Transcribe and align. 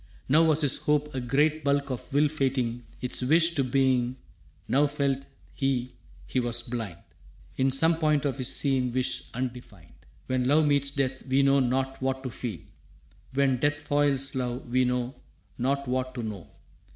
Now 0.27 0.41
was 0.45 0.61
his 0.61 0.77
hope 0.81 1.13
a 1.13 1.21
great 1.21 1.63
bulk 1.63 1.91
of 1.91 2.11
will 2.11 2.23
fating 2.27 2.81
Its 3.01 3.21
wish 3.21 3.53
to 3.53 3.63
being, 3.63 4.15
now 4.67 4.87
felt 4.87 5.27
he 5.53 5.93
he 6.25 6.39
was 6.39 6.63
blind 6.63 6.97
In 7.57 7.69
some 7.69 7.97
point 7.99 8.25
of 8.25 8.39
his 8.39 8.47
seen 8.47 8.91
wish 8.91 9.25
undefined. 9.35 9.93
When 10.25 10.45
love 10.47 10.65
meets 10.65 10.89
death 10.89 11.23
we 11.27 11.43
know 11.43 11.59
not 11.59 12.01
what 12.01 12.23
to 12.23 12.31
feel. 12.31 12.61
When 13.35 13.57
death 13.57 13.79
foils 13.79 14.33
love 14.33 14.67
we 14.71 14.85
know 14.85 15.13
not 15.59 15.87
what 15.87 16.15
to 16.15 16.23
know. 16.23 16.47